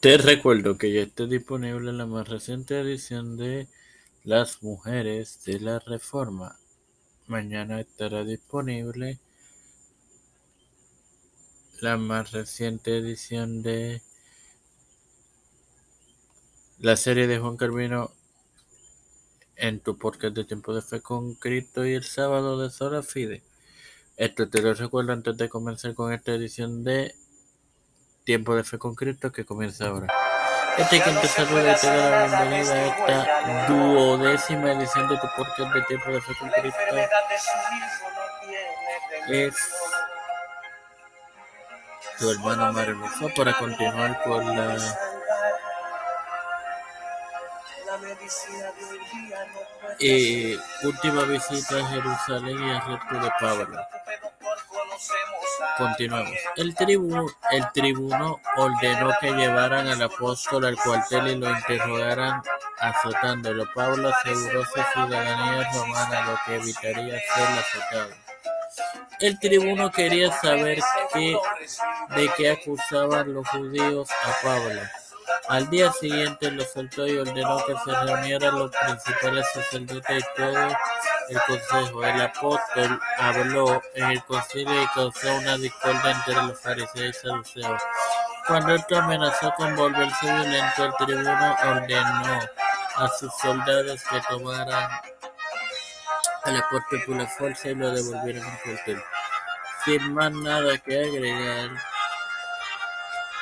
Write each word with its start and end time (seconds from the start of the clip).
Te 0.00 0.16
recuerdo 0.16 0.78
que 0.78 0.92
ya 0.92 1.00
está 1.00 1.26
disponible 1.26 1.92
la 1.92 2.06
más 2.06 2.28
reciente 2.28 2.78
edición 2.78 3.36
de 3.36 3.66
Las 4.22 4.62
Mujeres 4.62 5.42
de 5.44 5.58
la 5.58 5.80
Reforma. 5.80 6.56
Mañana 7.26 7.80
estará 7.80 8.22
disponible 8.22 9.18
la 11.80 11.96
más 11.96 12.30
reciente 12.30 12.96
edición 12.96 13.60
de 13.62 14.00
la 16.78 16.96
serie 16.96 17.26
de 17.26 17.40
Juan 17.40 17.56
Carvino 17.56 18.12
en 19.56 19.80
tu 19.80 19.98
podcast 19.98 20.36
de 20.36 20.44
Tiempo 20.44 20.76
de 20.76 20.82
Fe 20.82 21.00
con 21.00 21.34
Cristo 21.34 21.84
y 21.84 21.94
el 21.94 22.04
sábado 22.04 22.56
de 22.62 22.70
Sola 22.70 23.02
Fide. 23.02 23.42
Esto 24.16 24.48
te 24.48 24.62
lo 24.62 24.74
recuerdo 24.74 25.12
antes 25.12 25.36
de 25.36 25.48
comenzar 25.48 25.94
con 25.94 26.12
esta 26.12 26.34
edición 26.34 26.84
de 26.84 27.16
Tiempo 28.28 28.54
de 28.54 28.62
Fe 28.62 28.76
con 28.76 28.94
Cristo 28.94 29.32
que 29.32 29.46
comienza 29.46 29.86
ahora. 29.86 30.06
Este 30.76 31.00
te 31.00 31.28
saluda 31.28 31.72
y 31.72 31.80
te 31.80 31.86
da 31.86 32.26
la 32.26 32.44
bienvenida 32.44 32.74
a 32.74 32.86
esta 32.86 33.66
duodécima 33.72 34.72
edición 34.72 35.08
de 35.08 35.16
tu 35.16 35.26
podcast 35.34 35.74
de 35.74 35.82
Tiempo 35.84 36.10
de 36.10 36.20
Fe 36.20 36.34
con 36.38 36.50
Cristo. 36.50 36.78
Es 39.28 39.54
tu 42.18 42.30
hermano 42.30 42.70
Maravilloso 42.70 43.30
para 43.34 43.56
continuar 43.56 44.22
con 44.22 44.46
la 44.54 44.76
eh, 50.00 50.58
última 50.82 51.22
visita 51.22 51.78
a 51.78 51.86
Jerusalén 51.86 52.62
y 52.62 52.70
al 52.72 52.86
resto 52.88 53.14
de 53.14 53.30
Pablo. 53.40 53.80
Continuamos. 55.76 56.32
El 56.56 56.74
tribuno, 56.74 58.40
ordenó 58.56 59.12
que 59.20 59.32
llevaran 59.32 59.86
al 59.86 60.02
apóstol 60.02 60.64
al 60.64 60.76
cuartel 60.76 61.28
y 61.28 61.36
lo 61.36 61.50
interrogaran 61.50 62.42
azotándolo. 62.78 63.64
Pablo 63.74 64.08
aseguró 64.08 64.64
su 64.64 64.80
ciudadanía 64.92 65.70
romana, 65.72 66.26
lo 66.26 66.38
que 66.44 66.56
evitaría 66.56 67.20
ser 67.20 67.58
azotado. 67.58 68.10
El 69.20 69.38
tribuno 69.38 69.90
quería 69.90 70.32
saber 70.32 70.80
de 71.14 72.30
qué 72.36 72.50
acusaban 72.50 73.34
los 73.34 73.48
judíos 73.48 74.08
a 74.10 74.46
Pablo. 74.46 74.80
Al 75.48 75.68
día 75.70 75.92
siguiente 75.92 76.50
lo 76.50 76.64
soltó 76.64 77.06
y 77.06 77.18
ordenó 77.18 77.64
que 77.64 77.74
se 77.84 77.90
reunieran 77.92 78.58
los 78.58 78.70
principales 78.70 79.46
sacerdotes 79.52 80.22
y 80.22 80.40
todo 80.40 80.68
el 81.28 81.40
consejo. 81.46 82.04
El 82.04 82.20
apóstol 82.20 83.00
habló 83.18 83.82
en 83.94 84.10
el 84.10 84.24
concilio 84.24 84.82
y 84.82 84.86
causó 84.88 85.34
una 85.36 85.56
discordia 85.56 86.10
entre 86.10 86.34
los 86.34 86.60
fariseos 86.60 87.16
y 87.16 87.20
saduceos. 87.20 87.82
Cuando 88.46 88.74
esto 88.74 88.98
amenazó 88.98 89.52
con 89.56 89.76
volverse 89.76 90.24
violento, 90.24 90.84
el 90.84 91.06
tribuno 91.06 91.56
ordenó 91.64 92.40
a 92.96 93.08
sus 93.18 93.32
soldados 93.40 94.02
que 94.04 94.20
tomaran 94.28 94.90
al 96.44 96.56
apóstol 96.56 97.02
por 97.06 97.16
la 97.16 97.26
fuerza 97.26 97.68
y 97.68 97.74
lo 97.74 97.90
devolvieron 97.90 98.44
al 98.44 98.60
cuartel. 98.62 99.02
Sin 99.84 100.14
más 100.14 100.32
nada 100.32 100.78
que 100.78 100.98
agregar, 100.98 101.70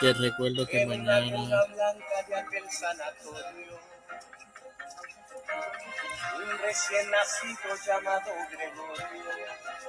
te 0.00 0.12
recuerdo 0.14 0.66
que 0.66 0.86
mañana 0.86 1.20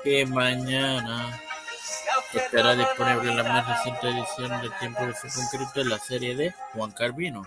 que 0.04 0.26
mañana 0.26 1.42
estará 2.34 2.76
disponible 2.76 3.34
la 3.34 3.44
más 3.44 3.68
reciente 3.68 4.10
edición 4.10 4.62
del 4.62 4.78
Tiempo 4.78 5.06
de 5.06 5.14
Fe 5.14 5.28
con 5.34 5.48
Cristo 5.48 5.82
en 5.82 5.90
la 5.90 6.00
serie 6.00 6.36
de 6.36 6.54
Juan 6.74 6.92
Carvino. 6.92 7.44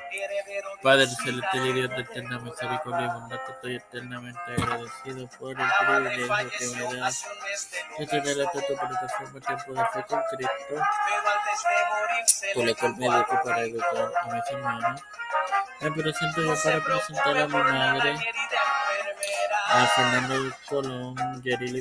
Padre 0.82 1.06
celestial 1.06 1.66
y 1.66 1.72
Dios 1.72 1.90
de 1.90 2.00
eterna 2.00 2.38
misericordia 2.38 3.06
y 3.06 3.08
bondad, 3.08 3.40
estoy 3.48 3.76
eternamente 3.76 4.40
agradecido 4.56 5.28
por 5.38 5.60
el 5.60 5.66
privilegio 5.78 6.50
que 6.58 6.66
me 6.76 6.94
das 6.96 7.26
de 7.98 8.06
tener 8.06 8.40
esta 8.40 8.60
tu 8.66 8.74
plataforma 8.76 9.40
Tiempo 9.40 9.74
de 9.74 9.86
Fe 9.92 10.04
con 10.08 10.22
Cristo, 10.30 10.84
por 12.54 12.66
la 12.66 12.74
cual 12.74 12.96
me 12.96 13.06
educo 13.06 13.40
para 13.44 13.60
educar 13.62 14.12
a 14.22 14.34
mis 14.34 14.44
hermanos. 14.50 15.02
Me 15.80 15.92
presento 15.92 16.42
yo 16.42 16.54
para 16.62 16.82
presentar 16.82 17.38
a 17.38 17.46
mi 17.46 17.54
madre, 17.54 18.18
a 19.70 19.86
Fernando 19.86 20.50
Colón, 20.68 21.14
Guillermo 21.42 21.78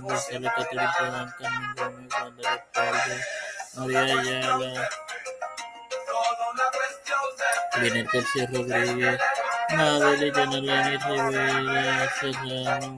González, 0.00 0.52
Carmen 0.58 1.68
Gómez, 1.76 2.48
María 3.76 4.00
Ayala, 4.02 4.90
García 8.12 8.46
Rodríguez, 8.52 9.20
Madeleine 9.70 10.36
Yanalani 10.36 10.96
Rivera, 10.98 12.10
Serrano, 12.20 12.96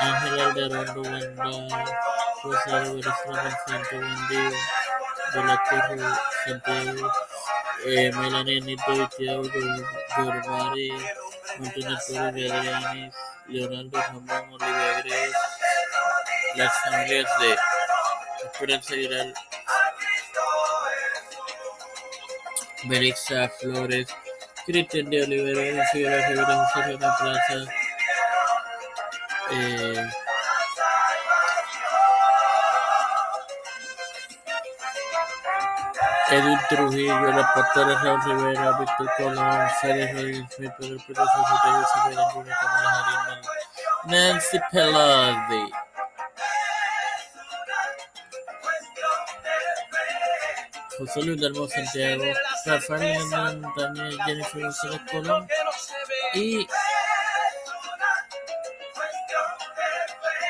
Ángel 0.00 0.36
Rosario 2.44 2.92
Venezuela 2.94 3.58
Santo 3.66 3.96
Santiago, 6.46 7.12
eh, 7.84 8.10
Melanie 8.14 8.60
Nito 8.60 9.08
Tiago 9.16 9.42
Montaner 11.58 11.98
Torres 12.06 12.52
Adrianis, 12.52 13.14
Leonardo 13.48 14.00
Ramón 14.00 14.52
Olivia 14.52 15.04
las 16.56 16.72
familias 16.84 17.26
de 17.40 17.56
Esperanza 18.46 18.94
Aguilar, 18.94 19.26
Belixa 22.84 23.48
Flores, 23.60 24.08
Cristian 24.64 25.10
de 25.10 25.22
Olivera, 25.22 25.84
Figueroa 25.92 26.28
Rivera, 26.28 26.66
José 26.66 26.98
Plaza, 26.98 27.72
eh, 29.50 30.10
Edwin 36.28 36.58
Trujillo, 36.68 37.32
la 37.32 37.52
pastora 37.54 38.02
Raúl 38.02 38.20
Rivera, 38.24 38.78
Víctor 38.78 39.10
Colón, 39.16 39.68
Félix 39.80 40.12
Rodríguez 40.12 40.46
Smith, 40.56 40.72
Pedro 40.78 40.98
Pérez, 41.06 41.28
José 41.36 41.68
Isabel 41.82 42.18
Junior, 42.32 42.56
Camila 42.60 42.90
Jarina, 43.04 43.42
Nancy 44.06 44.58
Pelosi. 44.72 45.72
José 50.98 51.22
Luis 51.22 51.40
Dalmo 51.40 51.68
Santiago, 51.68 52.24
Rafael 52.64 53.02
Hernández 53.02 53.60
Montaña, 53.60 54.24
Jennifer 54.24 54.62
González 54.62 55.00
Colón 55.10 55.48
y 56.34 56.66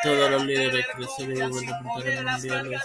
todos 0.03 0.31
los 0.31 0.45
líderes 0.45 0.87
crecidos 0.95 1.39
y 1.39 1.43
gubernamentales 1.43 2.23
mundiales. 2.23 2.83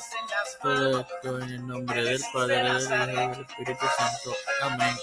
Todo 0.62 1.00
esto 1.00 1.40
en 1.40 1.50
el 1.50 1.68
nombre 1.68 2.04
del 2.04 2.22
Padre, 2.34 2.56
del 2.58 2.82
Hijo 2.82 2.94
y 2.94 3.16
del 3.16 3.42
Espíritu 3.42 3.86
Santo. 3.98 4.36
Amén. 4.62 4.96